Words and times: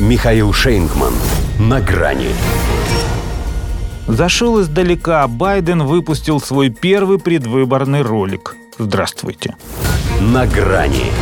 Михаил 0.00 0.52
Шейнгман. 0.52 1.14
На 1.60 1.80
грани. 1.80 2.30
Зашел 4.08 4.60
издалека, 4.60 5.26
Байден 5.28 5.84
выпустил 5.84 6.40
свой 6.40 6.70
первый 6.70 7.20
предвыборный 7.20 8.02
ролик. 8.02 8.56
Здравствуйте. 8.76 9.54
На 10.20 10.46
грани. 10.46 11.12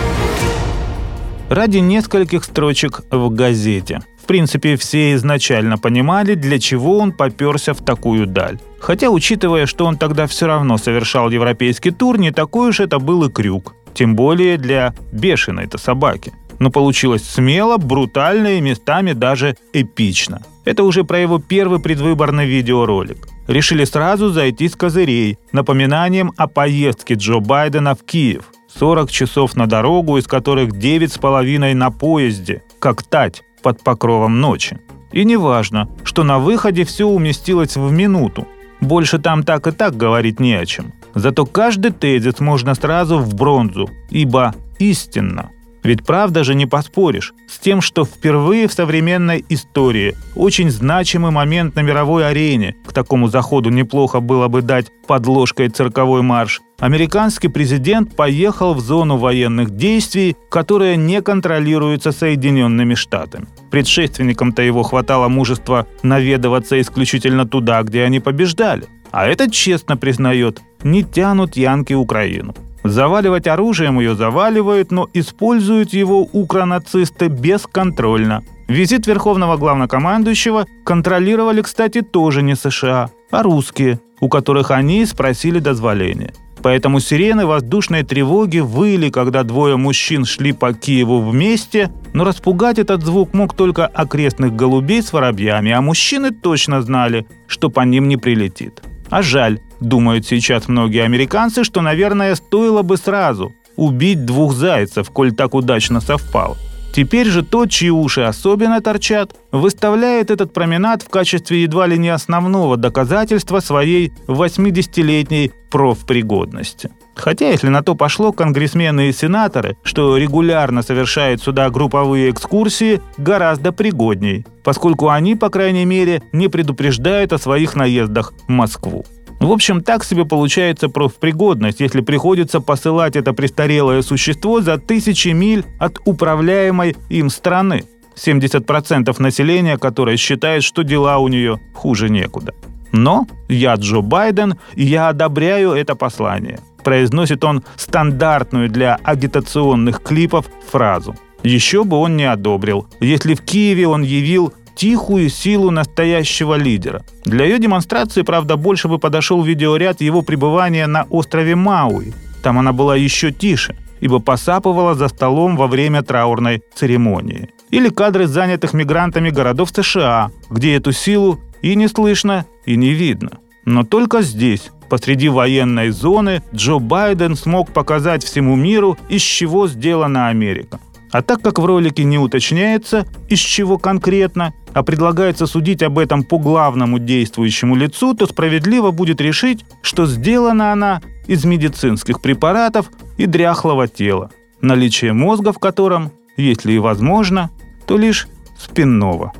Ради 1.50 1.79
нескольких 1.79 2.45
строчек 2.45 3.03
в 3.11 3.29
газете. 3.29 4.00
В 4.22 4.24
принципе, 4.24 4.77
все 4.77 5.13
изначально 5.17 5.77
понимали, 5.77 6.35
для 6.35 6.59
чего 6.59 6.99
он 6.99 7.13
поперся 7.13 7.75
в 7.75 7.85
такую 7.85 8.27
даль. 8.27 8.59
Хотя, 8.81 9.11
учитывая, 9.11 9.67
что 9.67 9.85
он 9.85 9.99
тогда 9.99 10.27
все 10.27 10.47
равно 10.47 10.79
совершал 10.79 11.29
европейский 11.29 11.91
тур, 11.91 12.19
не 12.19 12.31
такой 12.31 12.71
уж 12.71 12.81
это 12.81 12.99
был 12.99 13.25
и 13.25 13.31
крюк. 13.31 13.75
Тем 13.93 14.17
более 14.17 14.57
для 14.57 14.95
бешеной-то 15.13 15.77
собаки. 15.77 16.33
Но 16.62 16.70
получилось 16.70 17.24
смело, 17.24 17.77
брутально 17.77 18.56
и 18.56 18.60
местами 18.60 19.15
даже 19.15 19.56
эпично. 19.73 20.43
Это 20.65 20.85
уже 20.85 21.02
про 21.02 21.19
его 21.19 21.41
первый 21.41 21.80
предвыборный 21.80 22.47
видеоролик. 22.47 23.27
Решили 23.48 23.85
сразу 23.85 24.29
зайти 24.29 24.69
с 24.69 24.77
козырей, 24.77 25.38
напоминанием 25.51 26.33
о 26.37 26.47
поездке 26.47 27.15
Джо 27.15 27.41
Байдена 27.41 27.97
в 27.97 28.05
Киев. 28.05 28.45
40 28.79 29.11
часов 29.11 29.57
на 29.57 29.66
дорогу, 29.66 30.19
из 30.19 30.29
которых 30.29 30.79
9 30.79 31.12
с 31.12 31.19
половиной 31.19 31.75
на 31.75 31.91
поезде, 31.91 32.63
как 32.79 33.02
тать 33.02 33.43
под 33.65 33.83
покровом 33.83 34.41
ночи. 34.41 34.79
И 35.10 35.24
не 35.24 35.37
важно, 35.37 35.88
что 36.05 36.23
на 36.23 36.38
выходе 36.38 36.85
все 36.85 37.09
уместилось 37.09 37.77
в 37.77 37.91
минуту. 37.91 38.47
Больше 38.80 39.19
там 39.19 39.43
так 39.43 39.66
и 39.66 39.73
так 39.73 39.97
говорить 39.97 40.38
не 40.38 40.55
о 40.55 40.65
чем. 40.65 40.93
Зато 41.16 41.45
каждый 41.45 41.91
тезис 41.91 42.38
можно 42.38 42.77
сразу 42.77 43.19
в 43.19 43.35
бронзу, 43.35 43.91
ибо 44.10 44.55
истинно– 44.79 45.51
ведь 45.83 46.05
правда 46.05 46.45
же 46.45 46.55
не 46.55 46.67
поспоришь 46.67 47.35
с 47.49 47.59
тем, 47.59 47.81
что 47.81 48.05
впервые 48.05 48.69
в 48.69 48.73
современной 48.73 49.45
истории 49.49 50.17
очень 50.35 50.71
значимый 50.71 51.31
момент 51.31 51.75
на 51.77 51.81
мировой 51.81 52.29
арене, 52.29 52.77
к 52.87 52.93
такому 52.93 53.29
заходу 53.29 53.71
неплохо 53.71 54.21
было 54.21 54.49
бы 54.49 54.63
дать 54.63 54.87
подложкой 55.07 55.69
цирковой 55.69 56.23
марш, 56.23 56.61
американский 56.79 57.49
президент 57.49 58.16
поехал 58.16 58.74
в 58.74 58.80
зону 58.80 59.16
военных 59.16 59.77
действий, 59.77 60.37
которая 60.51 60.97
не 60.97 61.21
контролируется 61.23 62.13
Соединенными 62.13 62.95
Штатами. 62.95 63.46
Предшественникам-то 63.71 64.62
его 64.62 64.83
хватало 64.83 65.28
мужества 65.28 65.86
наведываться 66.02 66.80
исключительно 66.80 67.46
туда, 67.46 67.83
где 67.83 68.02
они 68.05 68.20
побеждали. 68.20 68.86
А 69.11 69.27
этот 69.27 69.52
честно 69.52 69.96
признает, 69.96 70.62
не 70.83 71.02
тянут 71.05 71.56
янки 71.56 71.92
Украину. 71.92 72.55
Заваливать 72.84 73.47
оружием 73.47 74.00
ее 74.00 74.14
заваливают, 74.14 74.91
но 74.91 75.08
используют 75.14 75.92
его 75.92 76.22
укронацисты 76.22 77.28
бесконтрольно. 77.28 78.42
Визит 78.69 79.06
верховного 79.06 79.56
главнокомандующего 79.56 80.66
контролировали, 80.84 81.62
кстати, 81.62 82.00
тоже 82.00 82.42
не 82.42 82.56
США, 82.56 83.11
а 83.30 83.42
русские, 83.42 84.00
у 84.20 84.28
которых 84.28 84.70
они 84.70 85.05
спросили 85.06 85.58
дозволения. 85.58 86.33
Поэтому 86.62 87.00
сирены 87.00 87.44
воздушной 87.44 88.05
тревоги 88.05 88.61
выли, 88.61 89.11
когда 89.11 89.42
двое 89.42 89.77
мужчин 89.77 90.24
шли 90.24 90.52
по 90.52 90.72
Киеву 90.72 91.20
вместе, 91.20 91.91
но 92.12 92.24
распугать 92.24 92.78
этот 92.78 93.02
звук 93.02 93.34
мог 93.34 93.55
только 93.55 93.86
окрестных 93.86 94.55
голубей 94.55 95.02
с 95.02 95.12
воробьями, 95.12 95.72
а 95.72 95.80
мужчины 95.80 96.30
точно 96.30 96.80
знали, 96.80 97.27
что 97.48 97.69
по 97.69 97.80
ним 97.80 98.06
не 98.06 98.17
прилетит. 98.17 98.80
А 99.11 99.22
жаль, 99.22 99.61
Думают 99.83 100.25
сейчас 100.25 100.69
многие 100.69 101.02
американцы, 101.02 101.64
что, 101.64 101.80
наверное, 101.80 102.36
стоило 102.36 102.83
бы 102.83 102.97
сразу 102.97 103.52
убить 103.75 104.24
двух 104.24 104.55
зайцев, 104.55 105.11
коль 105.11 105.33
так 105.33 105.55
удачно 105.55 106.00
совпало. 106.00 106.56
Теперь 106.94 107.27
же 107.27 107.42
тот, 107.42 107.70
чьи 107.70 107.91
уши 107.91 108.20
особенно 108.20 108.80
торчат, 108.80 109.34
выставляет 109.50 110.30
этот 110.30 110.52
променад 110.52 111.02
в 111.02 111.08
качестве 111.08 111.62
едва 111.62 111.89
ли 111.89 111.98
не 111.98 112.11
основного 112.11 112.77
доказательства 112.77 113.58
своей 113.58 114.12
80-летней 114.28 115.50
профпригодности. 115.70 116.90
Хотя, 117.17 117.51
если 117.51 117.68
на 117.68 117.83
то 117.83 117.96
пошло, 117.96 118.33
конгрессмены 118.33 119.08
и 119.08 119.12
сенаторы, 119.12 119.77
что 119.83 120.17
регулярно 120.17 120.83
совершают 120.83 121.42
сюда 121.42 121.70
групповые 121.70 122.30
экскурсии, 122.30 123.01
гораздо 123.17 123.73
пригодней, 123.73 124.46
поскольку 124.62 125.08
они, 125.08 125.35
по 125.35 125.48
крайней 125.48 125.86
мере, 125.86 126.23
не 126.33 126.46
предупреждают 126.46 127.33
о 127.33 127.39
своих 127.39 127.74
наездах 127.74 128.33
в 128.47 128.51
Москву. 128.51 129.05
В 129.43 129.51
общем, 129.51 129.83
так 129.83 130.05
себе 130.05 130.25
получается 130.25 130.89
профпригодность, 130.89 131.81
если 131.81 132.01
приходится 132.01 132.61
посылать 132.61 133.17
это 133.17 133.33
престарелое 133.33 134.03
существо 134.03 134.61
за 134.61 134.79
тысячи 134.79 135.31
миль 135.31 135.65
от 135.81 135.99
управляемой 136.05 136.95
им 137.11 137.29
страны. 137.29 137.83
70% 138.15 139.21
населения, 139.21 139.79
которое 139.79 140.17
считает, 140.17 140.63
что 140.63 140.85
дела 140.85 141.19
у 141.19 141.27
нее 141.27 141.59
хуже 141.75 142.09
некуда. 142.09 142.55
Но 142.93 143.27
я 143.49 143.75
Джо 143.75 144.01
Байден, 144.01 144.55
и 144.77 144.85
я 144.85 145.09
одобряю 145.09 145.73
это 145.73 145.97
послание. 145.97 146.61
Произносит 146.85 147.43
он 147.43 147.65
стандартную 147.75 148.71
для 148.71 148.95
агитационных 149.03 150.05
клипов 150.05 150.47
фразу. 150.71 151.17
Еще 151.43 151.83
бы 151.83 151.97
он 151.97 152.17
не 152.17 152.31
одобрил, 152.31 152.87
если 153.01 153.35
в 153.35 153.41
Киеве 153.41 153.89
он 153.89 154.03
явил 154.03 154.53
тихую 154.75 155.28
силу 155.31 155.71
настоящего 155.71 156.55
лидера. 156.55 157.05
Для 157.25 157.44
ее 157.44 157.59
демонстрации, 157.59 158.22
правда, 158.22 158.56
больше 158.56 158.88
бы 158.88 158.99
подошел 158.99 159.43
видеоряд 159.43 160.00
его 160.00 160.22
пребывания 160.22 160.87
на 160.87 161.06
острове 161.10 161.56
Мауи. 161.56 162.12
Там 162.43 162.59
она 162.59 162.72
была 162.72 162.97
еще 162.97 163.31
тише, 163.31 163.77
ибо 164.00 164.19
посапывала 164.19 164.94
за 164.94 165.09
столом 165.09 165.56
во 165.56 165.66
время 165.66 166.03
траурной 166.03 166.62
церемонии. 166.75 167.50
Или 167.71 167.88
кадры 167.88 168.27
занятых 168.27 168.75
мигрантами 168.75 169.31
городов 169.31 169.71
США, 169.71 170.31
где 170.50 170.75
эту 170.75 170.93
силу 170.93 171.41
и 171.62 171.77
не 171.77 171.88
слышно, 171.88 172.44
и 172.66 172.77
не 172.77 172.91
видно. 172.91 173.38
Но 173.65 173.84
только 173.84 174.22
здесь, 174.22 174.71
посреди 174.88 175.28
военной 175.28 175.91
зоны, 175.91 176.43
Джо 176.53 176.78
Байден 176.78 177.37
смог 177.37 177.72
показать 177.72 178.25
всему 178.25 178.56
миру, 178.56 178.99
из 179.09 179.22
чего 179.22 179.69
сделана 179.69 180.28
Америка. 180.28 180.81
А 181.12 181.22
так 181.22 181.43
как 181.43 181.59
в 181.59 181.65
ролике 181.65 182.05
не 182.05 182.19
уточняется, 182.19 183.06
из 183.28 183.38
чего 183.38 183.78
конкретно, 183.78 184.55
а 184.75 184.83
предлагается 184.83 185.47
судить 185.47 185.83
об 185.83 185.99
этом 185.99 186.25
по 186.25 186.38
главному 186.38 186.99
действующему 186.99 187.77
лицу, 187.77 188.15
то 188.15 188.27
справедливо 188.27 188.91
будет 188.91 189.21
решить, 189.21 189.65
что 189.83 190.06
сделана 190.06 190.72
она 190.72 191.00
из 191.27 191.44
медицинских 191.44 192.21
препаратов 192.21 192.91
и 193.16 193.27
дряхлого 193.27 193.88
тела, 193.88 194.31
наличие 194.61 195.12
мозга 195.12 195.53
в 195.53 195.59
котором, 195.59 196.12
если 196.37 196.72
и 196.72 196.78
возможно, 196.78 197.50
то 197.87 197.97
лишь 197.97 198.28
спинного. 198.59 199.32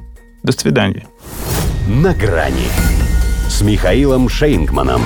До 0.43 0.53
свидания. 0.53 1.07
На 1.89 2.15
грани 2.15 2.69
с 3.49 3.63
Михаилом 3.63 4.29
Шейнгманом. 4.29 5.03